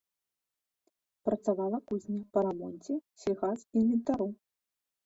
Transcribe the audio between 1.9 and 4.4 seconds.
кузня па рамонце сельгасінвентару.